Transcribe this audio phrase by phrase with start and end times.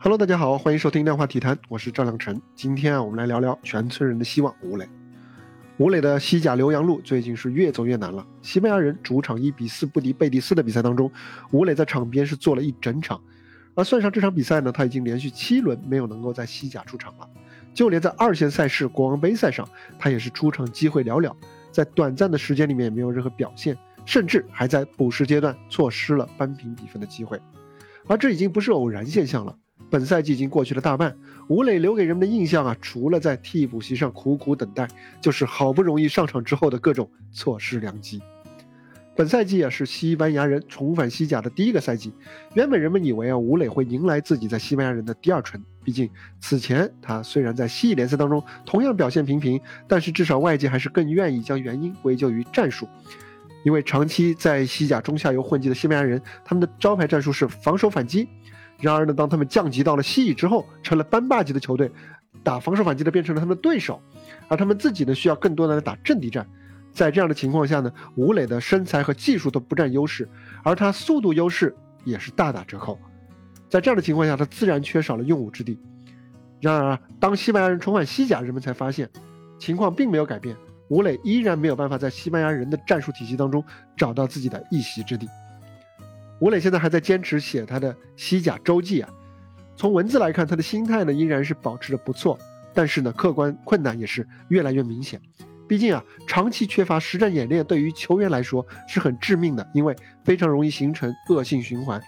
[0.00, 2.40] Hello，大家好，欢迎收听量化体坛，我是赵亮晨。
[2.54, 4.88] 今天啊，我们来聊聊全村人的希望吴磊。
[5.76, 8.24] 吴磊的西甲留洋路最近是越走越难了。
[8.40, 11.10] 西班牙人主场一比四不敌贝蒂斯的比赛当中，
[11.50, 13.20] 吴磊在场边是坐了一整场，
[13.74, 17.28] 而算上这场比赛呢，他已经连续七轮没有能够在西甲出场了。
[17.74, 19.68] 就连在二线赛事国王杯赛上，
[19.98, 21.34] 他也是出场机会寥寥，
[21.72, 23.76] 在短暂的时间里面也没有任何表现，
[24.06, 27.40] 甚至还在补时阶段错失了扳平比分的机会。
[28.06, 29.56] 而这已经不是偶然现象了。
[29.90, 31.16] 本赛季已经过去了大半，
[31.48, 34.86] 吴磊留给人们的印象啊，除了在替补席上苦苦等待，
[35.20, 38.20] 就是好不容易上场之后的各种错失良机。
[39.16, 42.12] 本赛季啊，是西班牙人重返西甲的第一个赛季。
[42.54, 45.60] 原本人们以为啊，吴磊会迎来自己在西班牙人的第二春。
[45.82, 52.86] 毕竟此前他虽然在西乙联赛当中同样表现平平，但是至少外界还是更愿意将原因归咎于战术。
[53.64, 58.28] 因为长期在西甲中下游混迹的西班牙人，他们的招牌战术是防守反击。
[58.80, 61.90] 然而呢，当他们降级到了西乙之后，成了班霸级的球队，
[62.44, 64.00] 打防守反击的变成了他们的对手，
[64.46, 66.46] 而他们自己呢，需要更多的来打阵地战。
[66.92, 70.28] 在这样的情况下呢，吴磊的身材和技术都不占优势，
[70.62, 72.98] 而他速度优势也是大打折扣。
[73.68, 75.78] 在这样的情况下，他自然缺少了用武之地。
[76.60, 79.08] 然而，当西班牙人重返西甲，人们才发现，
[79.58, 80.56] 情况并没有改变，
[80.88, 83.62] 吴磊依然没有办法在西班牙人的战术体系当中
[83.96, 85.28] 找到自己的一席之地。
[86.40, 89.10] 吴磊现在还在坚持写他的西甲周记啊，
[89.76, 92.38] 从文字来看，他的心态呢依然是保持的不错，
[92.72, 95.20] 但是呢，客观困难也是越来越明显。
[95.66, 99.94] 毕竟啊，长期缺乏实战演练，对于球员来说是很致命的，因为
[100.24, 102.00] 非常容易形成恶性循环。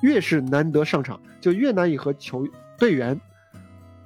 [0.00, 2.46] 越是难得上场，就越难以和球
[2.78, 3.18] 队员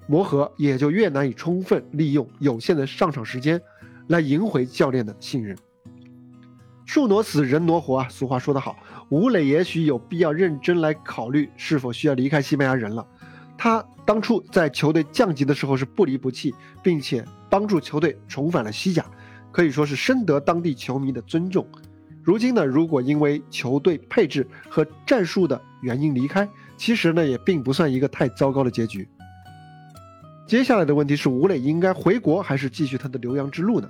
[0.06, 3.61] 磨合，也就越难以充分利用有限的上场时间，
[4.09, 5.56] 来赢回教练的信任。
[6.89, 8.08] 树挪死，人挪活啊！
[8.08, 8.75] 俗话说得好，
[9.11, 13.06] 吴磊也许有必要认真来考虑是否需要离开西班牙人了。
[13.58, 19.04] 他当初在球队降级的时候是不离不弃，并且帮助球队重返了西甲，
[19.53, 21.69] 可以说是深得当地球迷的尊重。
[22.22, 29.06] 如今呢，如果因为球队配置和战术的原因离开，其实呢也并不算一个太糟糕的结局。
[30.47, 33.87] 接下来的问题是，吴磊应该回国还是继续他的留洋之路呢？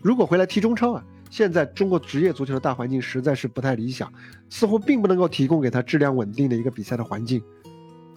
[0.00, 1.02] 如果回来踢中超啊？
[1.30, 4.10] 现在中国职业足球的大环境实在是不太理想，
[4.48, 7.42] 似乎并不能够提供给他质量稳定的一个比赛的环境，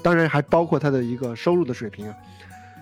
[0.01, 2.15] 当然还包括他的一个收入的水平啊。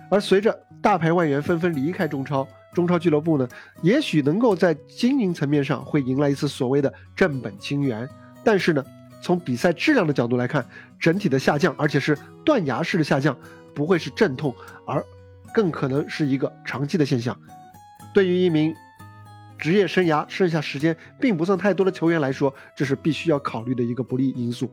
[0.09, 3.47] 而随着大牌外援纷纷离开中超，中超俱乐部呢，
[3.81, 8.07] 也许能够在经营层面上会迎来一次所谓的正本清源，
[8.44, 8.83] 但是呢，
[9.21, 10.65] 从比赛质量的角度来看，
[10.99, 13.35] 整体的下降，而且是断崖式的下降，
[13.73, 14.55] 不会是阵痛，
[14.85, 15.03] 而
[15.53, 17.38] 更可能是一个长期的现象。
[18.13, 18.73] 对于一名
[19.57, 24.72] 职业生涯剩下时间并不算太多的球员来说，这是必须要考虑的一个不利因素。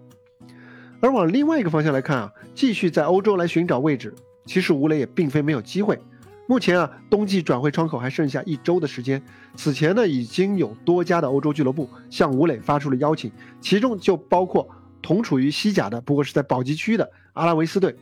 [1.01, 4.15] 而往另外一个方向来看啊，继续在欧洲来寻找位置，
[4.47, 5.99] 其实吴磊也并非没有机会。
[6.47, 9.23] 目前啊，冬季转会窗口还剩下一周的时间，
[9.57, 14.69] 此前呢，已经有多家的欧洲俱乐部向吴磊发出了邀请，其中就包括
[15.01, 17.97] 同处于西甲的，不过是在保级区的阿拉维斯队。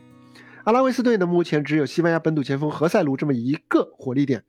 [0.65, 4.43] 阿拉维斯队呢，目前只有西班牙本土前锋何塞卢这么一个火力点。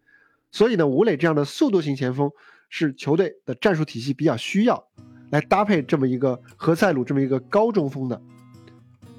[0.55, 2.31] 所以呢，吴磊这样的速度型前锋
[2.69, 4.87] 是球队的战术体系比较需要，
[5.31, 8.23] 来搭配这么一个何塞鲁这么一个高中锋的，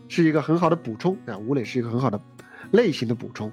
[0.07, 1.37] 是一个很好的补充啊。
[1.37, 2.17] 吴磊是一个很好的
[2.71, 3.51] 类型的补充。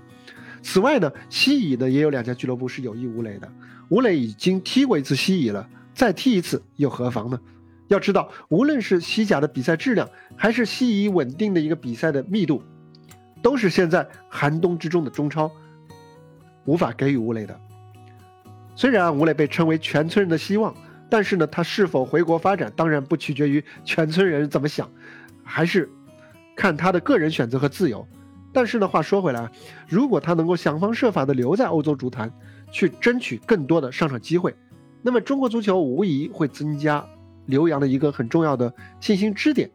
[0.63, 3.53] 此外呢，西乙呢也有两家俱乐部是有意吴磊的。
[3.89, 7.41] 吴磊已经踢过一次西乙了，再踢一次又何妨呢？
[7.89, 12.63] 要知道，无论是西甲的比赛质量，还是西乙稳定的一个比赛的密度，
[13.43, 15.51] 都是现在寒冬之中的中超
[16.65, 17.61] 无法给予吴磊的。
[18.75, 20.75] 虽然吴磊被称为全村人的希望，
[21.11, 24.91] 但是呢，他是否回国发展，当然不取决于全村人怎么想，
[25.45, 25.91] 还是
[26.57, 28.07] 看他的个人选择和自由。
[28.53, 29.51] 但是呢，话说回来，
[29.89, 32.33] 如果他能够想方设法的留在欧洲足坛，
[32.71, 34.55] 去争取更多的上场机会，
[35.03, 37.05] 那么中国足球无疑会增加
[37.47, 39.71] 刘洋的一个很重要的信心支点。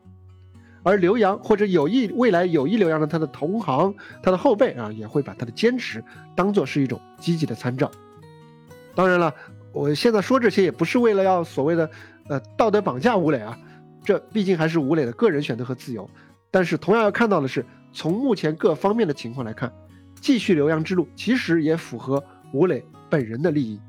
[0.84, 3.94] 而刘洋或者有意未来有意刘洋的他的同行、
[4.24, 6.04] 他的后辈啊，也会把他的坚持
[6.36, 7.92] 当做是一种积极的参照。
[8.98, 9.32] 当然了，
[9.72, 11.88] 我现在说这些也不是为了要所谓的，
[12.30, 13.56] 呃，道德绑架吴磊啊，
[14.04, 16.10] 这毕竟还是吴磊的个人选择和自由。
[16.50, 17.64] 但是同样要看到的是，
[17.94, 19.72] 从目前各方面的情况来看，
[20.20, 23.80] 继续留洋之路其实也符合吴磊本人的利益。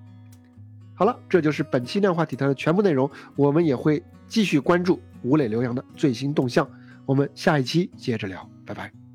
[0.94, 6.68] 好了，这就是本期量化体坛的全部内容，我们也会继续关注吴磊留洋的最新动向。
[7.06, 9.07] 我们下一期接着聊，拜拜。